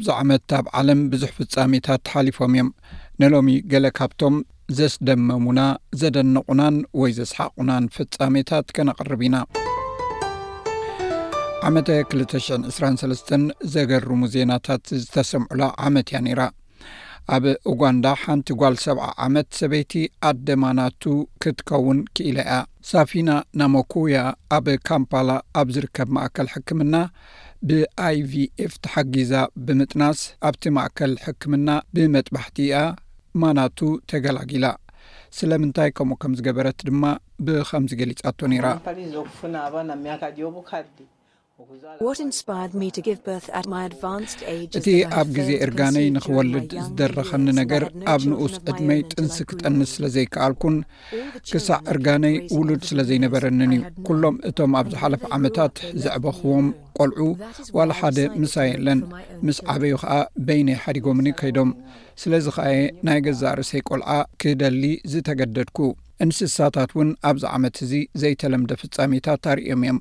[0.00, 2.68] ብዛ ዓመት ኣብ ዓለም ብዙሕ ፍጻሜታት ሓሊፎም እዮም
[3.20, 4.34] ንሎሚ ገለ ካብቶም
[4.78, 5.60] ዘስደመሙና
[6.00, 9.36] ዘደንቑናን ወይ ዘስሓቑናን ፍፃሜታት ከነቕርብ ኢና
[11.68, 13.34] ዓመ 223
[13.74, 16.42] ዘገርሙ ዜናታት ዝተሰምዑላ ዓመት እያ ነይራ
[17.34, 19.92] ኣብ ኡጓንዳ ሓንቲ ጓል ሰብዓ ዓመት ሰበይቲ
[20.28, 21.02] ኣደ ማናቱ
[21.42, 22.58] ክትከውን ክኢለእያ
[22.90, 24.18] ሳፊና ናሞኩያ
[24.56, 25.30] ኣብ ካምፓላ
[25.62, 26.94] ኣብ ዝርከብ ማእከል ሕክምና
[27.70, 29.32] ብኣይvኤፍ ተሓጊዛ
[29.66, 32.76] ብምጥናስ ኣብቲ ማእከል ሕክምና ብመጥባሕቲ እኣ
[33.42, 33.78] ማናቱ
[34.12, 34.66] ተገላጊላ
[35.40, 37.02] ስለምንታይ ከምኡ ከም ዝገበረት ድማ
[37.48, 38.66] ብኸምዚገሊጻቶ ነይራ
[44.78, 44.88] እቲ
[45.20, 50.76] ኣብ ግዜ እርጋነይ ንኽወልድ ዝደረኸኒ ነገር ኣብ ንኡስ ዕድመይ ጥንስ ክጠንስ ስለ ዘይከኣልኩን
[51.52, 55.74] ክሳዕ እርጋነይ ውሉድ ስለ ዘይነበረንን እዩ ኵሎም እቶም ኣብዝሓለፈ ዓመታት
[56.06, 56.66] ዘዕበኽዎም
[56.98, 57.20] ቈልዑ
[57.78, 59.00] ዋላሓደ ምሳይ የለን
[59.48, 60.12] ምስ ዓበዪ ኸዓ
[60.48, 61.70] በይነይ ሓዲጎምኒ ከይዶም
[62.24, 62.76] ስለዚ ኸየ
[63.08, 64.10] ናይ ገዛ ርእሰይ ቈልዓ
[64.44, 64.82] ክደሊ
[65.14, 65.78] ዝተገደድኩ
[66.24, 69.98] እንስሳታት ውን ኣብዚ ዓመት እዙ ዘይተለምደ ፍጻሜታት ኣርእዮም እዮም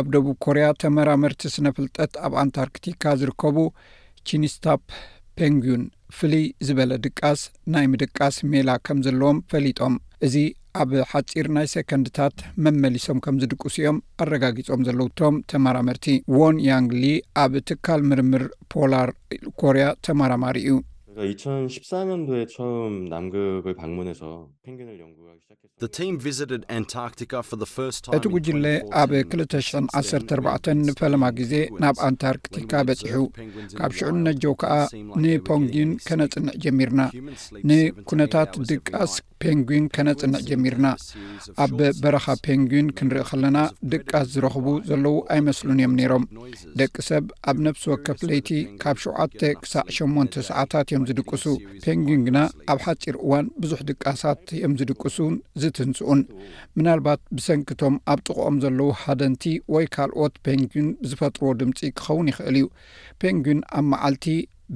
[0.00, 3.56] ኣብ ደቡብ ኮርያ ተመራመርቲ ስነ ፍልጠት ኣብ ኣንታርክቲካ ዝርከቡ
[4.28, 4.82] ቺኒስታፕ
[5.38, 5.82] ፔንጉዩን
[6.16, 7.40] ፍልይ ዝበለ ድቃስ
[7.74, 9.94] ናይ ምድቃስ ሜላ ከም ዘለዎም ፈሊጦም
[10.28, 10.36] እዚ
[10.82, 16.06] ኣብ ሓጺር ናይ ሴከንድታት መመሊሶም ከም ዝድቅስ እኦም ኣረጋጊጾም ዘለው ቶም ተመራመርቲ
[16.38, 17.12] ዎን ያንግ ሊ
[17.44, 19.10] ኣብ ትካል ምርምር ፖላር
[19.62, 20.78] ኮርያ ተመራማሪ እዩ
[28.16, 28.64] እቲ ጉጅለ
[29.00, 31.54] ኣብ 214 ንፈለማ ግዜ
[31.84, 34.74] ናብ ኣንታርክቲካ በፂሑካብ ሽዑነት ጆው ከዓ
[35.24, 37.00] ንፓንግን ከነጽንዕ ጀሚርና
[37.70, 40.86] ንኩነታት ድቃስ ፔንጉን ከነጽንዕ ጀሚርና
[41.66, 43.58] ኣብ በረኻ ፔንግን ክንርኢ ከለና
[43.92, 46.24] ድቃስ ዝረኽቡ ዘለዉ ኣይመስሉን እዮም ነይሮም
[46.80, 48.50] ደቂ ሰብ ኣብ ነፍሲ ወከፍ ለይቲ
[48.84, 51.44] ካብ 7ዓተ ክሳዕ 8 ሰዓታት እዮም ዝድቅሱ
[51.84, 52.38] ፔንግን ግና
[52.72, 56.20] ኣብ ሓፂር እዋን ብዙሕ ድቃሳት እዮም ዝድቅሱን ዝትንስኡን
[56.76, 59.44] ምናልባት ብሰንኪቶም ኣብ ጥቕኦም ዘለዉ ሃደንቲ
[59.74, 62.66] ወይ ካልኦት ፔንግን ዝፈጥርዎ ድምፂ ክኸውን ይኽእል እዩ
[63.22, 64.26] ፔንግን ኣብ መዓልቲ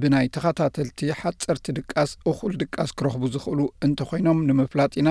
[0.00, 5.10] ብናይ ተኸታተልቲ ሓፀርቲ ድቃስ እኹል ድቃስ ክረኽቡ ዝኽእሉ እንተኮይኖም ንምፍላጥ ኢና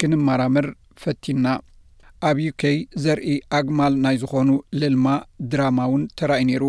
[0.00, 0.66] ክንመራምር
[1.04, 1.46] ፈቲና
[2.28, 3.26] ኣብ ዩኬይ ዘርኢ
[3.56, 5.06] ኣግማል ናይ ዝኾኑ ልልማ
[5.52, 6.64] ድራማ ውን ተራኢ ነይሩ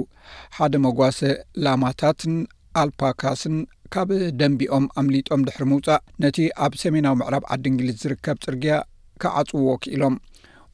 [0.57, 1.19] ሓደ መጓሰ
[1.65, 2.33] ላማታትን
[2.81, 3.57] ኣልፓካስን
[3.93, 4.09] ካብ
[4.39, 8.73] ደንቢኦም ኣምሊጦም ድሕሪ ምውፃእ ነቲ ኣብ ሰሜናዊ ምዕራብ ዓዲ እንግሊዝ ዝርከብ ጽርግያ
[9.23, 10.15] ካዓጽውዎ ክኢሎም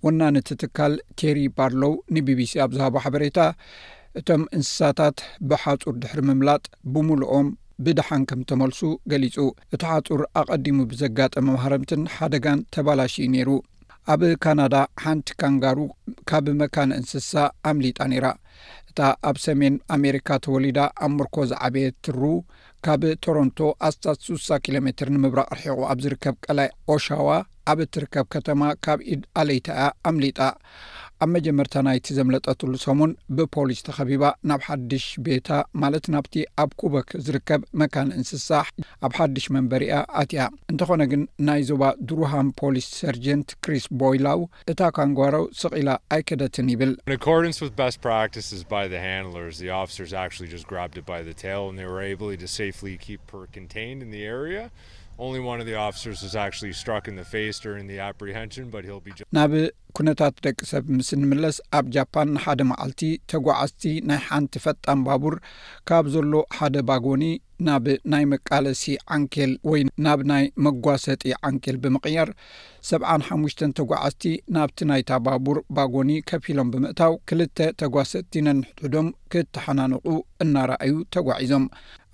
[0.05, 3.39] ወና ነቲ ትካል ቴሪ ባርሎው ንቢቢሲ ኣብዝሃቦ ሓበሬታ
[4.19, 5.19] እቶም እንስሳታት
[5.49, 6.63] ብሓጹር ድሕሪ ምምላጥ
[6.93, 7.49] ብምልኦም
[7.85, 8.79] ብድሓን ከም ተመልሱ
[9.11, 9.35] ገሊጹ
[9.75, 13.49] እቲ ሓጹር ኣቐዲሙ ብዘጋጠመ ምሃረምትን ሓደጋን ተባላሽ ነይሩ
[14.13, 15.79] ኣብ ካናዳ ሓንቲ ካንጋሩ
[16.29, 17.31] ካብ መካነ እንስሳ
[17.69, 18.27] ኣምሊጣ ነይራ
[18.89, 18.99] እታ
[19.29, 22.21] ኣብ ሰሜን ኣሜሪካ ተወሊዳ ኣብ ምርኮ ዝዓበየ ትሩ
[22.85, 23.57] ካብ ቶሮንቶ
[23.87, 27.29] ኣስታት ሱሳ ኪሎ ሜትር ንምብራቅ ርሒቑ ኣብ ዝርከብ ቀላይ ኦሻዋ
[27.71, 30.39] ኣብ እትርከብ ከተማ ካብ ኢድ ኣለይታ እያ ኣምሊጣ
[31.23, 35.49] ኣብ መጀመርታ ናይቲ ዘምለጠትሉ ሰሙን ብፖሊስ ተኸቢባ ናብ ሓድሽ ቤታ
[35.81, 36.33] ማለት ናብቲ
[36.63, 38.65] ኣብ ኩበክ ዝርከብ መካንእ ንስሳሕ
[39.07, 44.41] ኣብ ሓድሽ መንበሪ እያ ኣትያ እንተኾነ ግን ናይ ዞባ ድሩሃም ፖሊስ ሰርጀንት ክሪስ ቦይላው
[44.73, 46.95] እታ ካንጓረው ስቂላ ኣይከደትን ይብል
[59.97, 65.35] ኩነታት ደቂ ሰብ ምስ እንምለስ ኣብ ጃፓን ንሓደ መዓልቲ ተጓዓዝቲ ናይ ሓንቲ ፈጣን ባቡር
[65.89, 67.23] ካብ ዘሎ ሓደ ባጎኒ
[67.67, 68.83] ናብ ናይ መቃለሲ
[69.15, 72.29] ዓንኬል ወይ ናብ ናይ መጓሰጢ ዓንኬል ብምቕያር
[72.89, 74.23] ሰ ሓሙሽተ ተጓዓዝቲ
[74.55, 80.07] ናብቲ ናይታ ባቡር ባጎኒ ከፍ ሎም ብምእታው ክልተ ተጓሰጥቲ ነንሕትዶም ክተሓናንቑ
[80.45, 81.65] እናረኣዩ ተጓዒዞም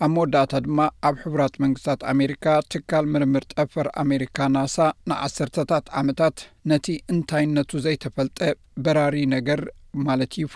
[0.06, 4.76] ኣብ መወዳእታ ድማ ኣብ ሕቡራት መንግስታት ኣሜሪካ ትካል ምርምር ጠፈር ኣሜሪካ ናሳ
[5.12, 6.36] ንዓሰርተታት ዓመታት
[6.72, 8.40] ነቲ እንታይነቱ ዘይተፈልጠ
[8.86, 9.60] በራሪ ነገር
[10.08, 10.56] ማለት ይፎ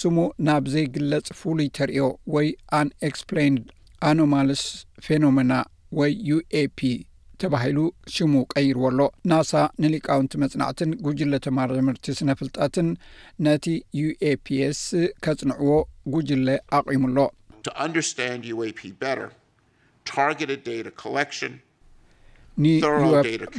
[0.00, 0.16] ስሙ
[0.46, 2.00] ናብ ዘይግለጽ ፍሉይ ተርዮ
[2.34, 2.48] ወይ
[2.78, 3.62] አን ኤስፕድ
[4.08, 4.62] ኣኖማልስ
[5.06, 5.52] ፌኖሜና
[5.98, 6.80] ወይ uኤፒ
[7.42, 7.78] ተባሂሉ
[8.14, 9.00] ሽሙ ቀይርዎ ኣሎ
[9.30, 9.52] ናሳ
[9.82, 12.88] ንሊቃውንት መጽናዕትን ጉጅለ ተማሪ ትምህርቲ ስነፍልጠትን
[13.46, 13.66] ነቲ
[14.04, 14.80] uኤፒስ
[15.26, 15.72] ከጽንዕዎ
[16.16, 16.48] ጉጅለ
[16.80, 17.02] አቂሙ
[17.84, 18.80] ኣሎፒ
[22.64, 23.12] ንወ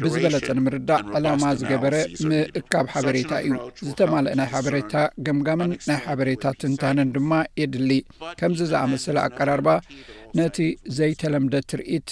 [0.04, 1.96] ብዝበለፀ ንምርዳእ ዕላማ ዝገበረ
[2.30, 3.54] ምእካብ ሓበሬታ እዩ
[3.88, 4.94] ዝተማልእ ናይ ሓበሬታ
[5.28, 7.32] ገምጋምን ናይ ሓበሬታ ትንታነን ድማ
[7.62, 7.92] የድሊ
[8.40, 9.70] ከምዚ ዝኣመሰለ ኣቀራርባ
[10.40, 10.58] ነቲ
[10.98, 12.10] ዘይተለምደ ትርኢት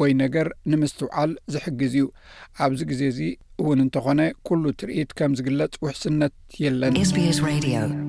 [0.00, 2.06] ወይ ነገር ንምስትውዓል ዝሕግዝ እዩ
[2.66, 3.20] ኣብዚ ግዜ እዚ
[3.62, 4.20] እውን እንተኾነ
[4.50, 6.36] ኩሉ ትርኢት ከም ዝግለጽ ውሕስነት
[6.66, 8.07] የለንss